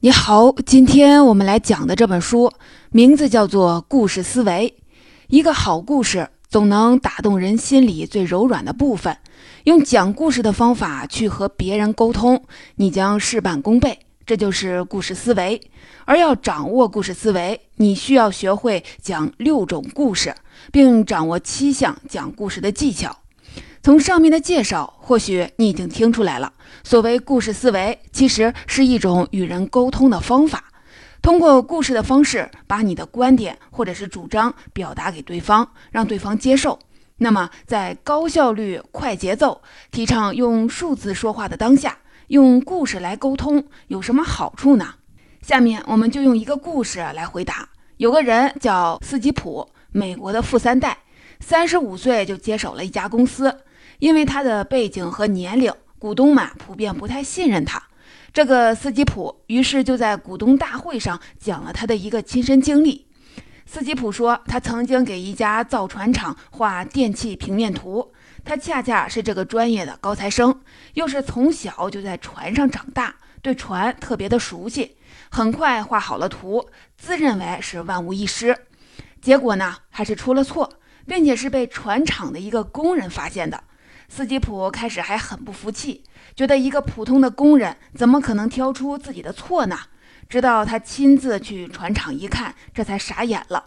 [0.00, 2.52] 你好，今天我们来讲的这本书
[2.92, 4.72] 名字叫做《故事思维》。
[5.26, 9.16] 一个好故事总能打动人心里最柔软的部分。
[9.64, 12.44] 用讲故事的方法去和别人沟通，
[12.76, 13.98] 你将事半功倍。
[14.24, 15.60] 这就是故事思维。
[16.04, 20.32] 而要掌握故事思维，你需要学会讲六种故事，
[20.70, 23.16] 并掌握七项讲故事的技巧。
[23.82, 26.52] 从上面的介绍，或许你已经听出来了。
[26.84, 30.64] 所谓故事思维，其实是一种与人沟通的方法。
[31.22, 36.78] 通过故事的方式，把你的观点或者是主张表达给对方，让对方接受。
[37.18, 39.60] 那么，在高效率、快节奏、
[39.90, 44.94] 提倡用数字说话的当下，用故事来沟通有什么好处呢？
[45.42, 47.68] 下面我们就用一个故事来回答。
[47.96, 50.98] 有个人叫斯基普，美国的富三代，
[51.40, 53.62] 三十五岁就接手了一家公司。
[53.98, 57.82] 因为他的背景和年龄，股东们普遍不太信任他。
[58.32, 63.06] 这个斯基普于是就在股东大会上讲了他的一个亲身经历。
[63.66, 68.12] 斯基普说，他曾经给一家造船厂画电气平面图，
[68.44, 70.60] 他恰恰是这个专业的高材生，
[70.94, 74.96] 又是从小就在船上长大，对船特别的熟悉。
[75.30, 78.56] 很快画好了图，自认为是万无一失。
[79.20, 80.72] 结果呢，还是出了错，
[81.06, 83.64] 并且是被船厂的一个工人发现的。
[84.08, 86.02] 斯基普开始还很不服气，
[86.34, 89.78] 觉得一个普通的工人怎么可能挑出自己的错呢？
[90.28, 93.66] 直到他亲自去船厂一看，这才傻眼了。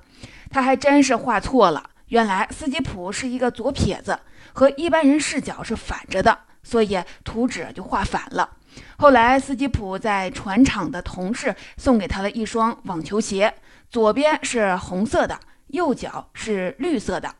[0.49, 4.19] 他还真是画错了，原来斯基普是一个左撇子，
[4.53, 8.57] 和一般人视角是反着的，所以图纸就画反了。
[8.97, 13.53] 后来，斯基普在船厂的同事送给他了一双网球鞋，
[13.89, 17.35] 左边是红色的，右脚是绿色的。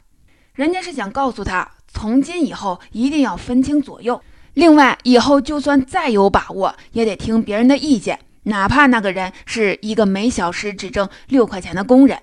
[0.54, 1.70] 人家是想告诉他。
[1.94, 4.22] 从今以后一定要分清左右。
[4.54, 12.18] 另外，以后就算再有把握，也得听别人的意见，哪怕那个人是一个每小时只挣六块钱的工人。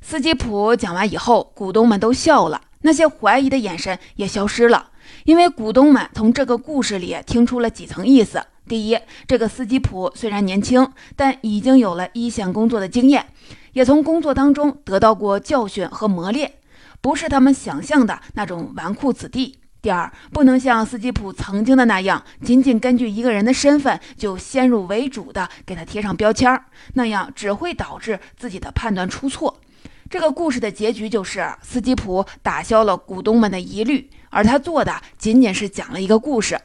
[0.00, 4.90] 斯基普讲完以后，股东们都笑了，那些怀疑的眼神也消失了，
[5.24, 13.26] 因为股东们从这个故事里听出了几层意思：第一，这个斯基普虽然年轻，但已经有了一线工作的经验，
[13.72, 16.52] 也从工作当中得到过教训和磨练。
[17.00, 19.58] 不是他们想象的那种纨绔子弟。
[19.80, 26.64] 第二，不能像斯基普曾经的那样，仅仅根据一个人的身份就先入为主的给他贴上标签儿，
[26.94, 29.60] 那样只会导致自己的判断出错。
[30.10, 36.58] 这个故事的结局就是斯基普打消了股东们的疑虑，而他做的仅仅是讲了一个故事。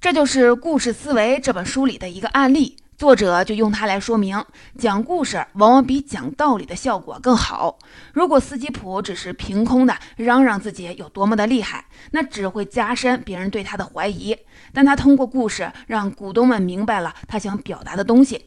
[0.00, 2.76] 这就是《故事思维》这本书里的一个案例。
[2.98, 4.44] 作者就用它来说明，
[4.76, 7.78] 讲故事往往比讲道理的效果更好。
[8.12, 14.36] 如果斯基普只是凭空的嚷嚷自己有多么的厉害，那只会加深别人对他的怀疑。
[14.72, 18.46] 但他通过故事让股东们明白了他想表达的东西。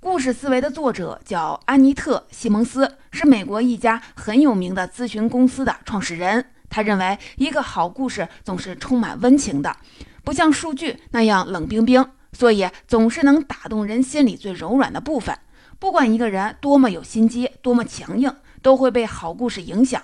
[0.00, 6.42] 故事思维的作者叫安妮特·西蒙斯，是美国一家很有名的咨询公司的创始人。
[6.70, 9.76] 他认为，一个好故事总是充满温情的，
[10.24, 12.02] 不像数据那样冷冰冰。
[12.32, 15.38] 所以，总是能打动人心里最柔软的部分。
[15.78, 20.00] 不管一个人多么有心机，多么强硬，都会被好故事影响。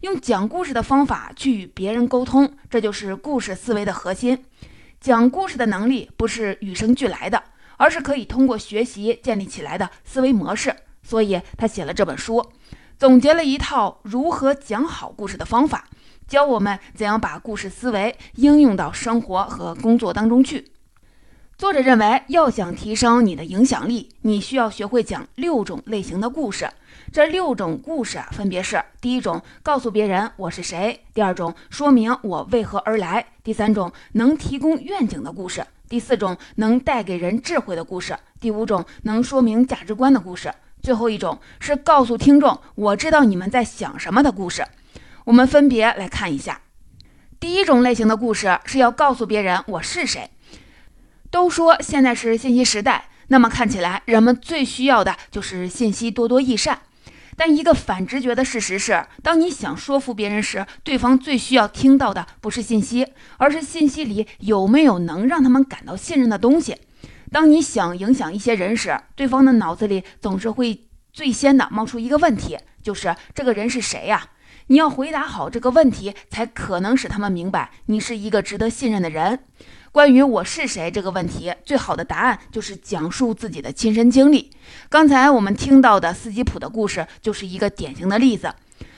[0.00, 4.44] 用讲故事的方法去与别人沟通，这就是故事思维的核心。
[5.00, 7.42] 讲故事的能力不是与生俱来的，
[7.76, 10.74] 而是可以通过学习建立起来的思维模式。
[11.02, 12.44] 所以他写了这本书，
[12.96, 15.88] 总结了一套如何讲好故事的方法，
[16.26, 20.70] 教我们怎样把故事思维应用到生活和工作当中去。
[21.58, 26.70] 作者认为，要想提升你的影响力，你需要学会讲六种类型的故事。
[27.12, 44.64] 这六种故事分别是：第一种，告诉别人我是谁；第二种，说明我为何而来；第三种，能提供愿景的故事；第四种，能带给人智慧的故事；第五种，能说明价值观的故事；最后一种是告诉听众我知道你们在想什么的故事。
[45.24, 46.60] 我们分别来看一下。
[47.40, 50.30] 第一种类型的故事是要告诉别人我是谁。
[51.30, 56.80] 都说现在是信息时代，那么看起来人们最需要的就是信息多多益善。
[57.36, 66.76] 但一个反直觉的事实是，当你想说服别人时，对方最需要听到的不是信息，而是信息里有没有能让他们感到信任的东西。
[67.30, 74.30] 当你想影响一些人时，对方的脑子里总是会最先的冒出一个问题，就是这个人是谁呀？
[74.66, 79.44] 你要回答好这个问题，才可能使他们明白你是一个值得信任的人。
[79.90, 84.50] 关于我是谁这个问题，最好的答案就是讲述自己的亲身经历。
[84.90, 88.52] 刚才我们听到的斯基普的故事就是一个典型的例子。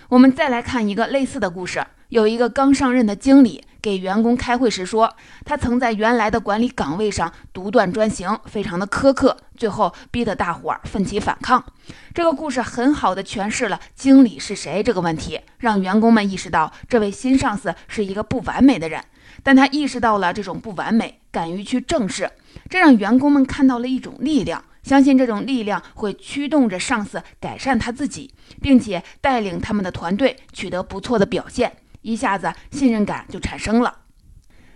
[0.08, 5.14] 我们再来看一个类似的故事：有一个刚上任的经理给员工开会时说，
[5.44, 11.64] 他曾在原来的管理岗位上独断专行，非常的苛刻，最后逼得大伙儿奋起反抗。
[12.12, 19.00] 这个故事很好的诠释了经理是谁这个问题，让员工们意识到这位新上司是一个不完美的人。
[19.42, 22.30] 但他意识到了这种不完美，敢于去正视，
[22.68, 24.64] 这让员工们看到了一种力量。
[24.82, 28.32] 相信这种力量会驱动着上司改善他自己，
[28.62, 33.98] 并且带领他们的团队取得不错的表现，一下子信任感就产生了。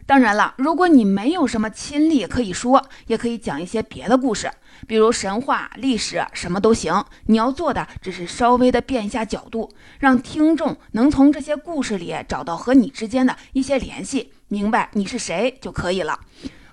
[0.06, 4.50] 当然了，如果你没有什么亲历可以说，也可以讲一些别的故事，
[4.86, 7.02] 比如神话、历史，什么都行。
[7.24, 16.20] 你要做的只是稍微的变一下角度，让听众能从这些故事里找到和你之间的一些联系，明白你是谁就可以了。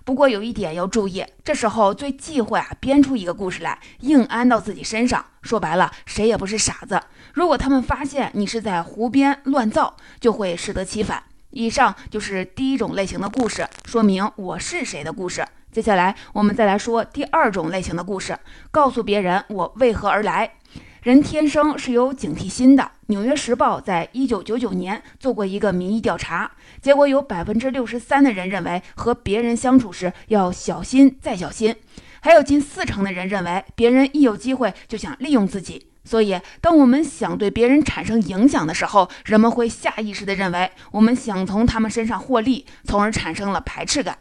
[0.04, 5.24] 不过有一点要注意，这时候最忌讳啊编出一个故事来硬安到自己身上。
[5.44, 7.00] 说白了，谁也不是傻子。
[7.34, 11.24] 如果他们发现你是在胡编乱造，就会适得其反。
[11.52, 15.46] 以上就是第一种类型的故事，说明我是谁的故事。
[15.72, 18.38] 接下来我们再来说第二种类型的故事，
[18.72, 20.56] 告诉别人我为何而来。
[21.02, 22.84] 人天生是有警惕心的。
[23.08, 31.76] 《纽约时报》在一九九九年做过一个民意调查，结果有百分之六十三的人认为和别人相处时要小心再小心，
[32.20, 35.88] 还有近四成的人认为别人一有机会就想利用自己。
[36.04, 44.20] 所以，当我们想对别人产生影响的时候，人们会下意识地认为我们想从他们身上获利，从而产生了排斥感。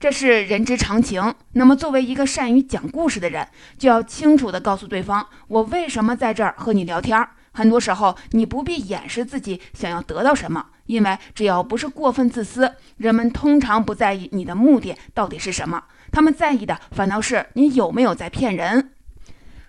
[0.00, 1.34] 这是人之常情。
[1.52, 3.46] 那么，作为一个善于讲故事的人，
[3.76, 7.28] 就要清楚地告诉对方，我为什么在这儿和你聊天。
[7.52, 18.92] 很多时候，你不必掩饰自己想要得到什么，因为只要不是过分自私，人们通常不在意你的目的到底是什么，他们在意的反倒是你有没有在骗人。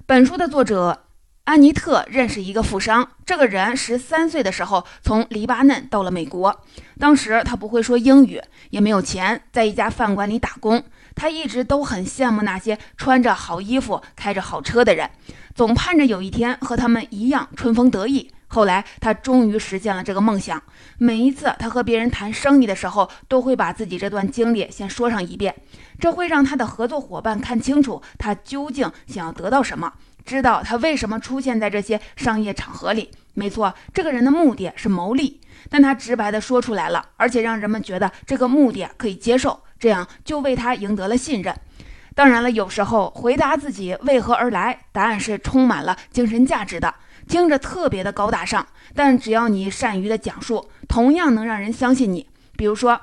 [0.06, 1.06] 本书的作者。
[1.50, 6.64] 安妮特认识一个富商，这个人十三岁的时候从黎巴嫩到了美国。
[7.00, 10.84] 当时他不会说英语，也没有钱，在一家饭馆里打工。
[11.16, 15.10] 他一直都很羡慕那些穿着好衣服、开着好车的人，
[15.56, 18.32] 总盼着有一天和他们一样春风得意。
[18.46, 20.62] 后来他终于实现了这个梦想。
[21.00, 25.56] 每一次他和别人谈生意的时候，都会把自己这段经历先说上一遍，
[26.00, 29.94] 这会让他的合作伙伴看清楚他究竟想要得到什么。
[30.26, 33.10] 知道他为什么出现在这些商业场合里？
[33.34, 35.40] 没错，这个人的目的是牟利，
[35.70, 41.56] 但他直白的说出来了，而且让人们觉得这个目的可以接受，这样就为他赢得了信任。
[42.16, 46.94] 当然了，有时候回答自己为何而来，答案是充满了精神价值的，
[47.28, 52.28] 听着特别的高大上，但只要你善于的讲述，同样能让人相信你。
[52.58, 53.00] 比如说，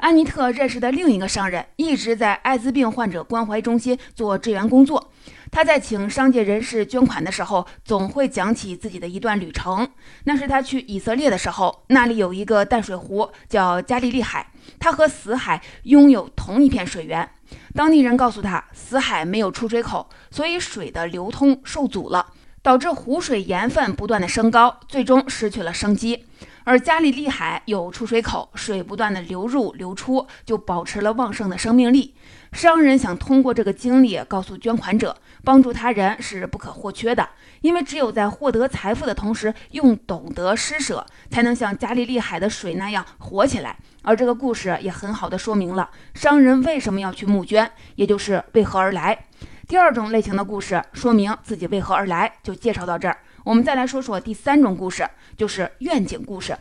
[0.00, 5.12] 安妮特认识的另一个商人，一直在艾滋病患者关怀中心做志愿工作。
[5.50, 9.86] 他在请商界人士捐款的时候，总会讲起自己的一段旅程。
[10.24, 17.28] 那是他去以色列的时候，那里有一个淡水湖叫加利利海，它和死海拥有同一片水源。
[17.74, 22.32] 当地人告诉他，死海没有出水口，所以水的流通受阻了，
[22.62, 26.24] 导致湖水盐分不断的升高，最终失去了生机。
[26.64, 32.14] 而加利利海有出水口，水不断的流入流出，就保持了旺盛的生命力。
[32.52, 37.28] 商人想通过这个经历告诉捐款者，帮助他人是不可或缺的，
[37.60, 43.76] 因为只有在获得财富的同时，用懂得施舍，才能像加利利海的水那样活起来。
[44.02, 49.26] 而这个故事也很好的说明了商人为什么要去募捐，也就是为何而来。
[49.68, 53.18] 第二种类型的故事，说明自己为何而来，就介绍到这儿。
[53.44, 56.56] 我们再来说说第三种故事，就是愿景故事，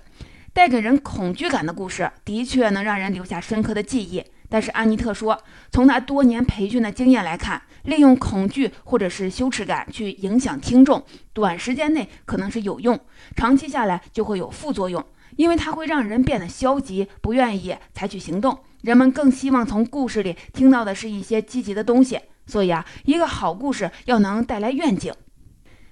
[0.53, 4.23] 带给人恐惧感的故事，的确能让人留下深刻的记忆。
[4.51, 5.39] 但是安妮特说，
[5.71, 12.99] 从他多年培训的经验来看，利用恐惧或者是羞耻感去影响听众，短时间内可能是有用，
[13.35, 15.05] 长期下来就会有副作用，
[15.35, 18.57] 因为它会让人变得消极，不愿意采取行动。
[18.81, 22.19] 人们更希望从故事里听到的是一些积极的东西。
[22.47, 25.13] 所以啊，一个好故事要能带来愿景。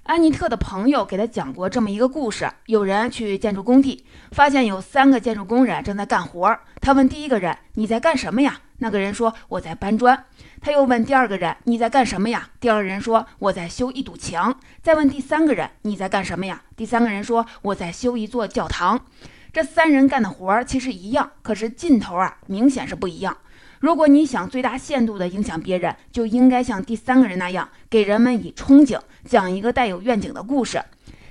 [0.08, 6.58] 安妮特的朋友给他讲过这么一个故事：有人去建筑工地，发现有三个建筑工人正在干活。
[6.80, 10.24] 他问第一个人：“你在干什么呀？”那个人说：“我在搬砖。”
[10.62, 19.06] 他又问第二个人：“你在干什么呀？”第二个人说：“我在修一堵墙。”再问第三个人：“你在干什么呀？”第三个人说：“我在修一座教堂。”
[19.52, 23.36] 这三人干的活儿其实一样，可是劲头啊明显是不一样。
[23.80, 30.82] 如果你想最大限度地影响别人，就应该像第三个人那样，给人们以憧憬，讲一个带有愿景的故事。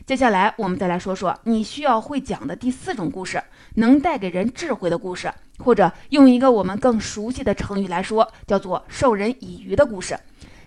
[0.04, 3.42] 接下来，我们再来说说你需要会讲的第四种故事，
[3.74, 10.16] 能带给人智慧的故事，或者用一个我们更熟悉的成语来说，叫做“授人以渔”的故事。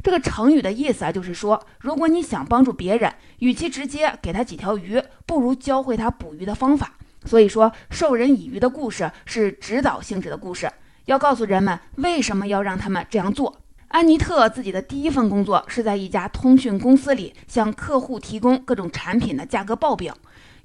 [0.04, 6.94] 这个成语的意思啊，就是说，如果你想帮助别人，与其直接给他几条鱼，不如教会他捕鱼的方法。
[7.26, 10.70] 所以说，授人以渔的故事是指导性质的故事，
[11.10, 13.60] 要告诉人们为什么要让他们这样做。
[13.88, 20.16] 安妮特自己的第一份工作是在一家通讯公司里向客户提供各种产品的价格报表。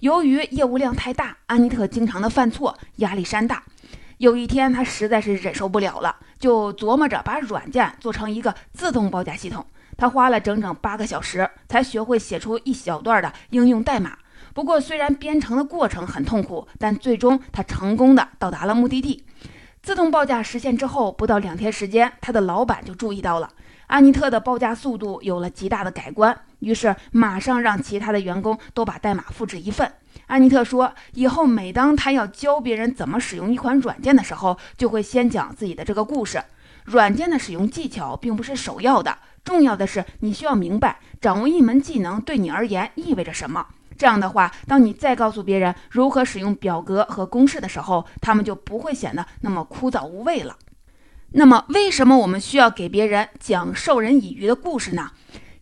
[0.01, 3.63] 由于业务量太大，安妮特经常的犯错，压力山大。
[4.19, 9.65] 有一天，她实在是忍受不了了，就琢磨着把软件做成一个自动报价系统。
[9.97, 14.19] 她花了整整八个小时才学会写出一小段的应用代码。
[14.53, 19.25] 不过，虽然编程的过程很痛苦，但最终她成功的到达了目的地。
[19.85, 23.51] 自动报价实现之后，不到两天时间，他的老板就注意到了
[23.87, 29.93] 安妮特的报价速度有了极大的改观，于是马上让其他的员工都把代码复制一份。
[30.27, 36.43] 安妮特说，以后每当他要教别人怎么使用一款软件的时候，就会先讲自己的这个故事。
[36.85, 43.67] 软件的使用技巧并不是首要的，重要的是你需要明白掌握一门技能对你而言意味着什么。
[43.97, 50.57] 这样的话，当你再告诉别人如何使用表格和公式的时候，他们就不会显得那么枯燥无味了。
[51.33, 55.11] 那么，为什么我们需要给别人讲授人以渔的故事呢？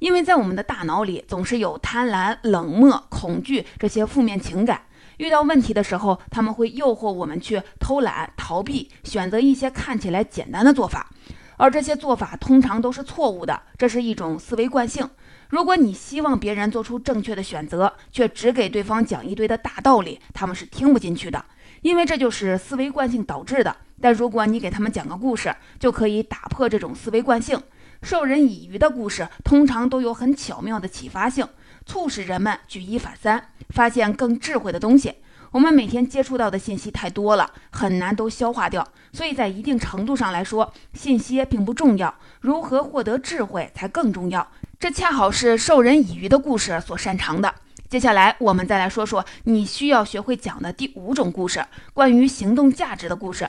[0.00, 4.82] 因为在我们的大脑里总是有贪婪、冷漠、恐惧这些负面情感，
[5.18, 11.08] 遇到问题的时候，他们会诱惑我们去偷懒、逃避，选择一些看起来简单的做法，
[11.56, 15.08] 而这些做法通常都是错误的，这是一种思维惯性。
[15.52, 21.44] 如果你希望别人做出正确的选择，却只给对方讲一堆的大道理，他们是听不进去的，
[21.82, 23.76] 因为这就是思维惯性导致的。
[24.00, 27.62] 但如果你给他们讲个故事，就可以打破这种思维惯性。
[28.00, 31.46] 授人以渔的故事通常都有很巧妙的启发性，
[31.84, 35.16] 促使人们举一反三，发现更智慧的东西。
[35.50, 44.50] 我们每天接触到的信息太多了，很难都消化掉，所以在一定程度上来说，信息并不重要，如何获得智慧才更重要。
[44.82, 47.54] 这恰好是授人以渔的故事所擅长的。
[47.88, 53.48] 接下来，我们再来说说你需要学会讲的第五种故事——关于行动价值的故事。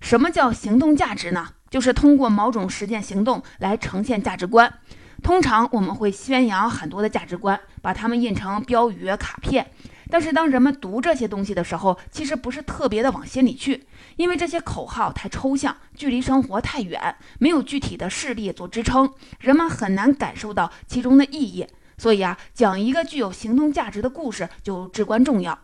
[0.00, 1.50] 什么叫行动价值呢？
[1.70, 4.74] 就是通过某种实践行动来呈现价值观。
[5.22, 9.70] 通常我们会宣扬很多的价值观，把它们印成标语、卡片。
[10.12, 21.66] 但是当人们读这些东西的时候，其实不是特别的往心里去，因为这些口号太抽象，距离生活太远，没有具体的事例做支撑，人们很难感受到其中的意义。
[21.96, 25.58] 所以啊，讲一个具有行动价值的故事就至关重要。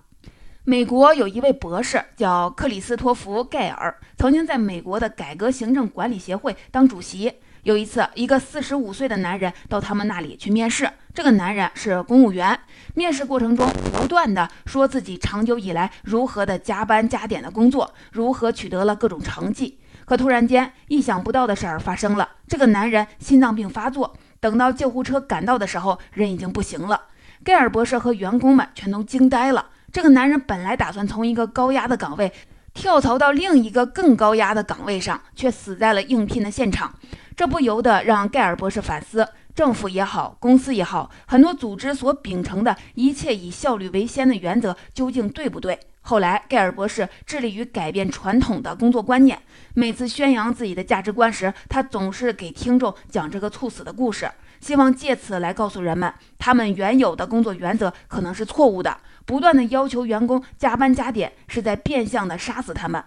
[0.64, 7.35] 美国有一位博士叫克里斯托弗·盖尔，曾经在美国的改革行政管理协会当主席。
[7.62, 10.88] 有一次，一个四十五岁的男人到他们那里去面试。
[11.12, 12.58] 这个男人是公务员，
[12.94, 19.78] 面试过程中不断的说自己长久以来如何的加班加点的工作，如何取得了各种成绩。
[20.04, 24.16] 可突然间，意想不到的事儿发生了，这个男人心脏病发作。
[24.40, 27.02] 等到救护车赶到的时候，人已经不行了。
[27.44, 29.66] 盖尔博士和员工们全都惊呆了。
[29.92, 32.32] 这个男人本来打算从一个高压的岗位
[32.72, 36.94] 跳槽到另一个更高压的岗位上，却死在了应聘的现场。
[37.38, 39.28] 这不由得让盖尔博士反思。
[39.54, 45.78] 政府也好，公司也好，很多组织所秉承的一切以效率为先的原则，究竟对不对？
[46.00, 49.38] 后来，盖尔博士致力于改变传统的工作观念。
[49.75, 54.28] 每次宣扬自己的价值观时，他总是给听众讲这个猝死的故事，
[54.59, 58.99] 希望借此来告诉人们，他们原有的工作原则可能是错误的。
[59.25, 63.00] 不断的要求员工加班加点，是在变相的杀死他们。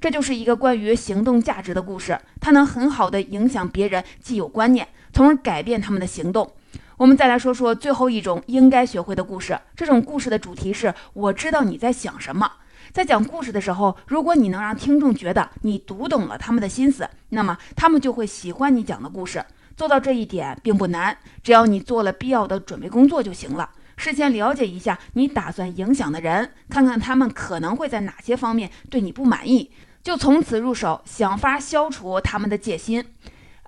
[0.00, 4.86] 这就是一个关于行动价值的故事，它能很好的影响别人既有观念。
[5.12, 6.52] 从而改变他们的行动。
[6.98, 9.58] 我们再来说说最后一种应该学会的故事。
[9.74, 12.50] 这种故事的主题是：我知道你在想什么。
[12.92, 19.42] 在讲故事的时候，如果你能让听众觉得你读懂了他们的心思，那么他们就会喜欢你讲的故事。
[19.74, 23.70] 做到这一点并不难，只要你做了必要的准备工作就行了。
[23.96, 29.70] 事先了解一下你打算影响的人，看看他们可能会在哪些方面对你不满意，
[30.02, 33.04] 就从此入手，想法消除他们的戒心。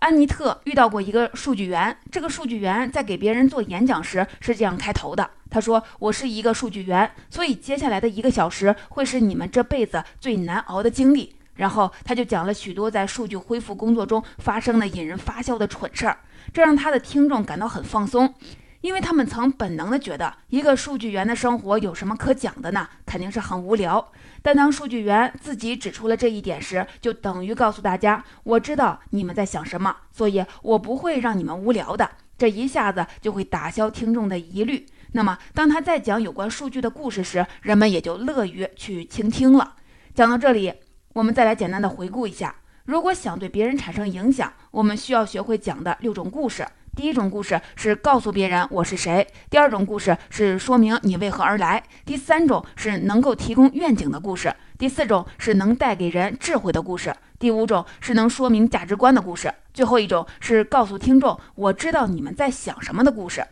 [0.01, 16.19] 安妮特遇到过一个数据员，这个数据员在给别人做演讲时是这样开头的：“他说，我是一个数据员，所以接下来的一个小时会是你们这辈子最难熬的经历。”然后他就讲了许多在数据恢复工作中发生的引人发笑的蠢事儿，
[16.53, 18.33] 这让他的听众感到很放松。
[18.81, 22.89] 因为他们曾本能地觉得，一个数据员的生活有什么可讲的呢？
[23.05, 24.13] 肯定是很无聊。
[24.41, 32.09] 但当数据员自己指出了这一点时，就等于告诉大家：“我知道你们在想什么，所以我不会让你们无聊的。”
[32.39, 34.87] 这一下子就会打消听众的疑虑。
[35.11, 39.75] 那么，当他再讲有关数据的故事时，人们也就乐于去倾听了。
[40.15, 40.73] 讲到这里，
[41.15, 42.55] 我们再来简单的回顾一下：
[42.85, 46.65] 如果想对别人产生影响，我们需要学会讲的六种故事。
[46.99, 63.47] 第一种故事是告诉别人我是谁；第二种故事是说明你为何而来；第三种是能够提供愿景的故事；第四种是能带给人智慧的故事；第五种是能说明价值观的故事；最后一种是告诉听众我知道你们在想什么的故事。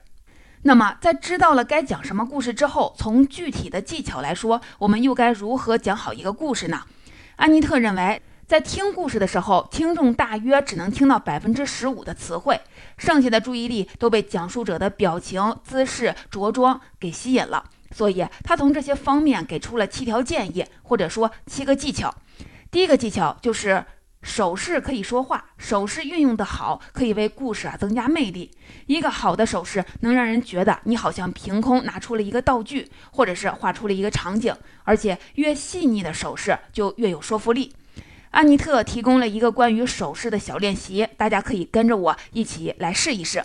[0.62, 6.82] 那么，在知道了该讲什么故事之后，从具体的技巧来说，我们又该如何讲好一个故事呢？
[7.36, 8.20] 安妮特认为。
[8.48, 12.60] 在听故事的时候，听众大约只能听到百分之十五的词汇，
[12.96, 17.64] 剩下的注意力都被讲述者的表情、姿势、着装给吸引了。
[17.92, 22.14] 所以，他从这些方面给出了七条建议，或者说七个技巧。
[22.70, 23.84] 第一个技巧就是
[24.22, 28.50] 手势可以说话，手势运用的好，可以为故事啊增加魅力。
[28.86, 37.72] 一个好的手势能让人觉得你好像凭空拿出了一个道具，或者是画出了一个场景，而且越细腻的手势就越有说服力。
[38.36, 43.42] 安妮特提供了一个关于手势的小练习，大家可以跟着我一起来试一试。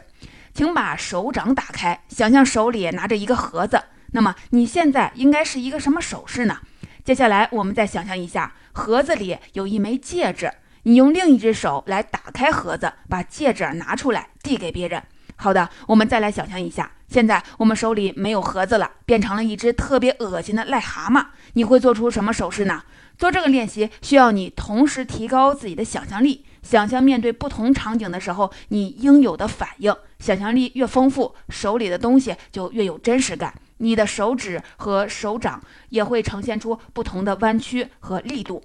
[0.54, 3.82] 请把手掌打开，想象手里拿着一个盒子。
[4.12, 6.58] 那么你现在应该是一个什么手势呢？
[7.06, 10.52] 接下来我们再想象一下，盒子里有一枚戒指，
[10.84, 15.02] 你用另一只手来打开盒子，把戒指拿出来递给别人。
[15.38, 22.84] 好的，我们再来想象一下，现在我们手里没有盒子了，变成了一只特别恶心的癞蛤蟆，你会做出什么手势呢？
[23.22, 29.96] 做这个练习需要你同时提高自己的想象力，想象面对不同场景的时候你应有的反应。
[30.18, 38.64] 想象力越丰富，手里的东西就越有真实感，你的手指和手掌也会呈现出不同的弯曲和力度。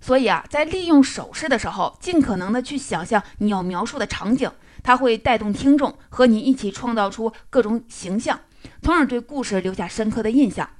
[0.00, 4.48] 所以啊，在利用手势的时候，尽可能的去想象你要描述的场景，
[4.84, 8.38] 它会带动听众和你一起创造出各种形象，
[8.82, 10.70] 从而对故事留下深刻的印象。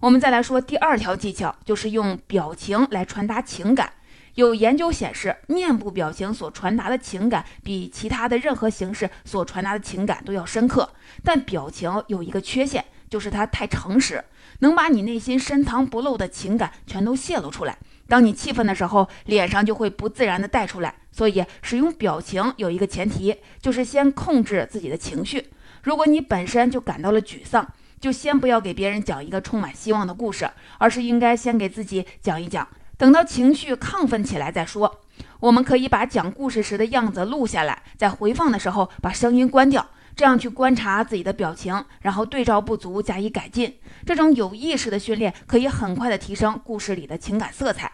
[0.00, 3.92] 我们再来说第二条技巧，就是用表情来传达情感。
[4.34, 10.88] 有研究显示，面部表情所传达的情感比其他的任何形式所传达的情感都要深刻。
[11.22, 14.24] 但表情有一个缺陷，就是它太诚实，
[14.60, 17.76] 能把你内心深藏不露的情感全都泄露出来。
[18.08, 20.94] 当你气愤的时候，脸上就会不自然的带出来。
[21.12, 25.50] 所以，使用表情有一个前提，就是先控制自己的情绪。
[25.82, 27.66] 如果你本身就感到了沮丧，
[28.00, 35.00] 就先不要给别人讲一个充满希望的故事，而是应该先给自己讲一讲，等到情绪亢奋起来再说。
[35.38, 43.78] 我们可以把讲故事时的样子录下来，在回放的时候把声音关掉，这样去观察自己的表情，然后对照不足加以改进。
[44.06, 47.92] 这种有意识的训练可以很快的提升故事里的情感色彩。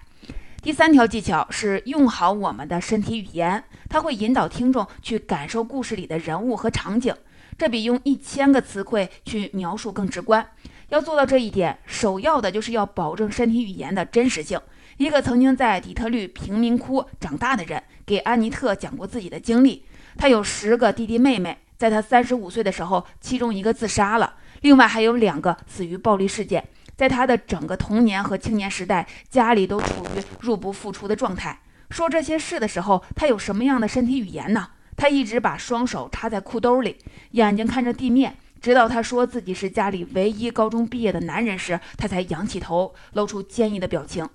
[0.62, 7.14] 第三条技巧是用好我们的身体语言，它会引导听众去感受故事里的人物和场景。
[7.58, 10.46] 这比用一千个词汇去描述更直观。
[10.90, 14.60] 要做到这一点，首要的就是要保证身体语言的真实性。
[14.98, 19.84] 一个曾经在底特律贫民窟长大的人给安妮特讲过自己的经历。
[20.16, 26.66] 他有十个弟弟妹妹，在他三十五岁的时候，其中一个自杀了，另外还有两个死于暴力事件。
[26.96, 31.60] 在他的整个童年和青年时代，家里都处于入不敷出的状态。
[31.90, 34.68] 说这些事的时候，他有什么样的身体语言呢？
[34.96, 36.96] 他一直把双手插在裤兜里，
[37.32, 44.28] 眼睛看着地面，直到他说自己是家里唯一高中毕业的男人时，他才仰起头，露出坚毅的表情。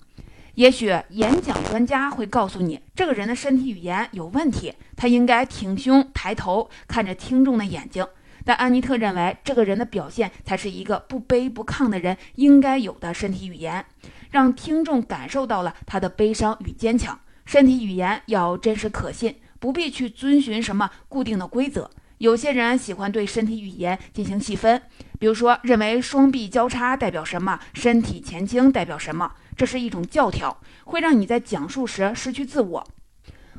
[0.55, 8.05] 也许演讲专家会告诉你，这个人的身体语言有问题，他应该挺胸抬头，看着听众的眼睛。
[8.43, 13.85] 但安妮特认为，这个人的表现才是一个不卑不亢的人应该有的身体语言，
[14.31, 17.19] 让听众感受到了他的悲伤与坚强。
[17.45, 19.35] 身体语言要真实可信。
[19.61, 21.89] 不必去遵循什么固定的规则。
[22.17, 24.81] 有些人喜欢对身体语言进行细分，
[25.19, 32.87] 比如说认为双臂交叉代表什么，身体前倾代表什么，这是一种教条，会让你在讲述时失去自我。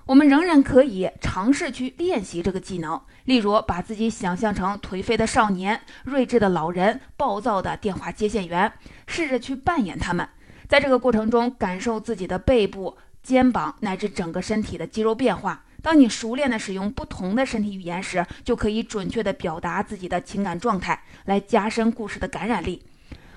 [0.06, 8.72] 我们仍然可以尝试去练习这个技能，例如把自己想象成颓废的少年、睿智的老人、暴躁的电话接线员，
[9.06, 10.28] 试着去扮演他们，
[10.68, 15.64] 在这个过程中感受自己的背部、肩膀乃至整个身体的肌肉变化。
[15.82, 22.82] 当你熟练地使用不同的身体语言时，就可以准确地表达自己的情感状态，来加深故事的感染力。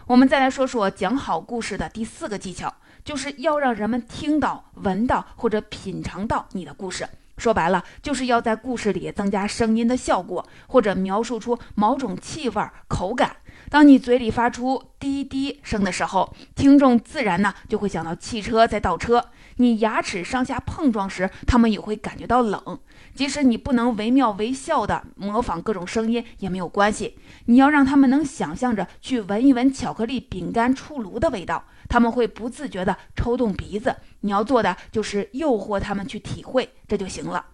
[0.06, 7.10] 我们再来说说讲好故事的第四个技巧，就是要让人们听到、闻到或者品尝到你的故事。
[7.38, 13.36] 说白了，就是要在故事里增加声音的效果，或者描述出某种气味、口感。
[13.70, 19.32] 当你嘴里发出滴滴声的时候，听众自然呢就会想到汽车在倒车。
[19.58, 22.80] 你牙齿上下碰撞时，他们也会感觉到冷。
[23.14, 33.96] 即使你不能惟妙惟肖地模仿各种声音也没有关系，你要让他们能想象着去闻一闻巧克力饼干出炉的味道，他们会不自觉地抽动鼻子。
[34.20, 37.46] 你要做的就是诱惑他们去体会，这就行了。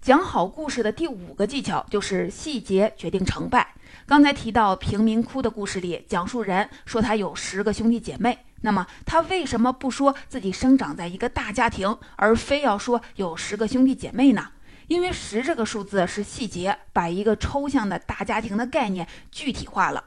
[0.00, 3.74] 讲好故事的第五个技巧就是细节决定成败。
[4.06, 14.48] 刚才提到贫民窟的故事里，讲述人说他有十个兄弟姐妹，那么他为什么不说自己生长在一个大家庭，而非要说有十个兄弟姐妹呢？
[14.88, 20.04] 因为十这个数字是细节，把一个抽象的大家庭的概念具体化了。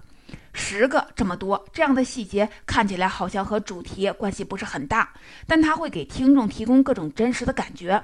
[0.54, 5.12] 十个这么多，这样的细节看起来好像和主题关系不是很大，
[5.46, 8.02] 但它会给听众提供各种真实的感觉。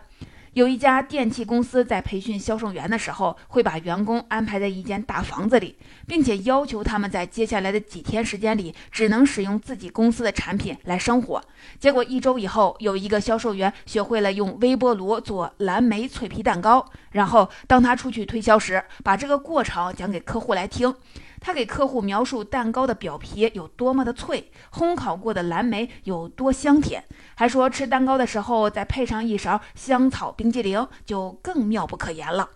[0.54, 11.42] 有一家电器公司在培训销售员的时候，会把员工安排在一间大房子里，并且要求他们在接下来的几天时间里只能使用自己公司的产品来生活。
[11.80, 20.94] 结果一周以后，有一个销售员学会了用微波炉做蓝莓脆皮蛋糕，然后当他出去推销时，把这个过程讲给客户来听。
[21.41, 32.47] 他给客户描述蛋糕的表皮有多么的脆，烘烤过的蓝莓有多香甜，还说吃蛋糕的时候再配上一勺香草冰激凌就更妙不可言了。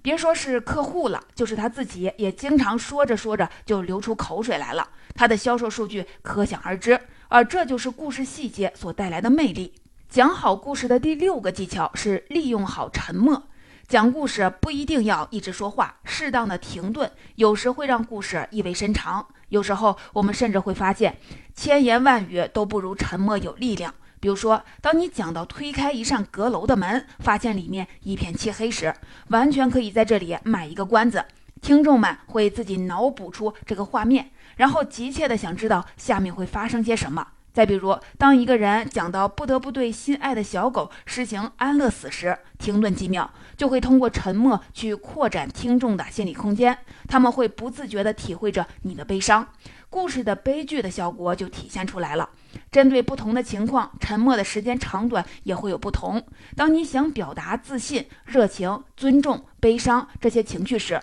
[0.00, 4.88] 别说是客户了，就是他自己也经常说着说着就流出口水来了。
[5.14, 9.74] 他的销售数据可想而知，而这就是故事细节所带来的魅力。
[10.08, 13.42] 讲好故事的第六个技巧是利用好沉默。
[13.90, 19.26] 讲故事不一定要一直说话，适当的停顿，有时会让故事意味深长。
[19.48, 21.18] 有时候我们甚至会发现，
[21.56, 23.92] 千言万语都不如沉默有力量。
[24.20, 28.94] 比如说，当你讲到推开一扇阁楼的门，发现里面一片漆黑时，
[29.30, 31.24] 完全可以在这里买一个关子，
[31.60, 37.26] 听众们会自己脑补出这个画面，然后急切的想知道下面会发生些什么。
[37.52, 49.46] 再比如，当一个人讲到不得不对心爱的小狗实行安乐死时，停顿几秒，就会通过沉默去扩展听众的心理空间，他们会不自觉地体会着你的悲伤，
[49.88, 52.28] 故事的悲剧的效果就体现出来了。
[52.70, 56.24] 针对不同的情况，沉默的时间长短也会有不同。
[56.56, 61.00] 当你想表达自信、热情、尊重、悲伤这些情绪时，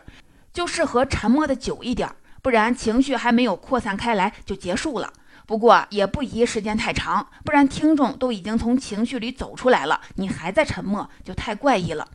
[0.53, 2.09] 就适合沉默的久一点，
[2.41, 5.11] 不然情绪还没有扩散开来就结束了。
[5.47, 12.07] 不过也不宜时间太长，不然听众都已经从情绪里走出来了，你还在沉默，就太怪异了。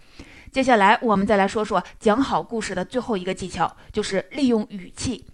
[0.52, 5.24] 接下来我们再来说说讲好故事的最后一个技巧，就是利用语气。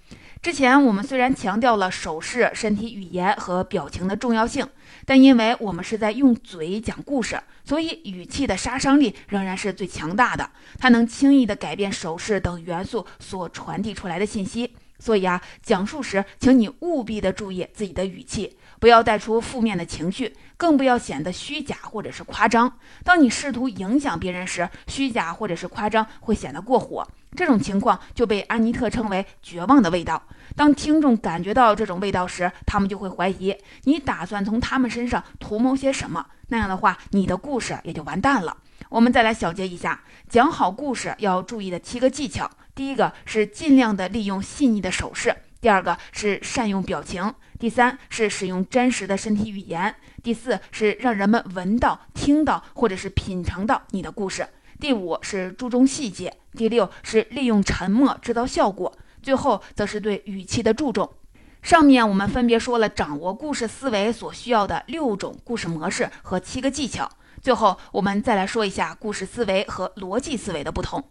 [0.40, 4.64] 之前我们虽然强调了手势、身体语言和表情的重要性，
[5.04, 14.76] 但因为我们是在用嘴讲故事，所以语气的杀伤力仍然是最强大的，它能轻易地改变手势等元素所传递出来的信息。
[14.98, 22.78] 所以啊，讲述时，请你务必的注意自己的语气，不要带出负面的情绪，更不要显得虚假或者是夸张。
[23.04, 27.06] 当你试图影响别人时，虚假或者是夸张会显得过火。
[27.36, 30.20] 这种情况就被安妮特称为“绝望的味道”。
[30.56, 36.26] 当听众感觉到这种味道时，他们就会怀疑你打算从他们身上图谋些什么。
[36.48, 38.56] 那样的话，你的故事也就完蛋了。
[38.88, 42.50] 我们再来小结一下讲好故事要注意的七个技巧。
[42.78, 61.12] 第一个是尽量的利用细腻的手势，第二个是善用表情，第三是使用真实的身体语言，第四是让人们闻到、听到或者是品尝到你的故事，第五是注重细节，第六是利用沉默制造效果，最后则是对语气的注重。
[61.60, 67.10] 上面我们分别说了掌握故事思维所需要的六种故事模式和七个技巧，
[67.42, 71.02] 最后我们再来说一下故事思维和逻辑思维的不同。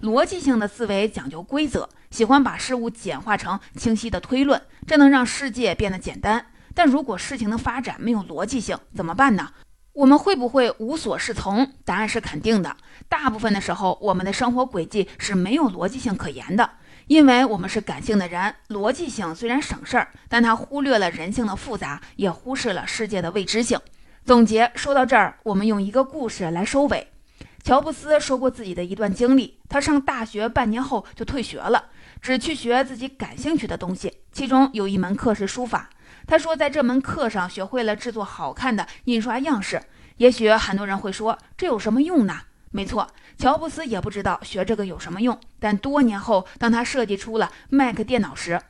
[0.00, 6.46] 逻辑性的思维讲究规则，喜欢把事物简化成清晰的推论，这能让世界变得简单。
[6.74, 9.48] 但如果事情的发展没有逻辑性，怎么办呢？
[9.94, 11.72] 我们会不会无所适从？
[11.86, 12.76] 答案是肯定的。
[13.08, 16.68] 大部分的时候，我们的生活轨迹是没有逻辑性可言的，
[17.06, 18.54] 因为我们是感性的人。
[18.68, 23.80] 逻辑性虽然省事儿，但它忽略了人性的复杂，也忽视了世界的未知性。
[24.26, 27.08] 总结说到这儿，我们用一个故事来收尾。
[27.66, 31.86] 乔布斯说过自己的一段经历：他上大学半年后就退学了，
[32.22, 34.18] 只去学自己感兴趣的东西。
[34.30, 35.90] 其中有一门课是书法。
[36.28, 39.82] 他说，在这门课上学会了制作好看的印刷样式。
[40.18, 42.38] 也许很多人会说，这有什么用呢？
[42.70, 43.04] 没错，
[43.36, 45.36] 乔布斯也不知道学这个有什么用。
[45.58, 48.62] 但多年后，当他设计出了 Mac 电脑时，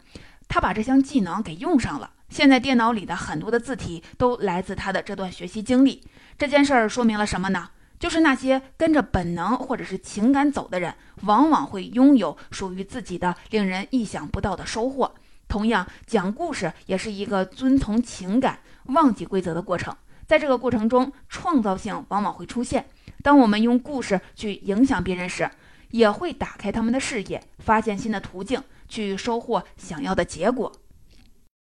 [0.48, 2.12] 他把这项技能给用上了。
[2.30, 6.02] 现在电脑里的很多的字体都来自他的这段学习经历。
[6.38, 7.68] 这件事儿说明了什么呢？
[7.98, 15.14] 就是那些跟着本能或者是情感走的人，往往会拥有属于自己的令人意想不到的收获。
[15.48, 19.94] 同样，讲故事也是一个遵从情感、忘记规则的过程。
[20.26, 22.84] 在这个过程中，创造性往往会出现。
[23.22, 25.48] 当我们用故事去影响别人时，
[25.90, 30.72] 也会打开他们的视野，发现新的途径，去收获想要的结果。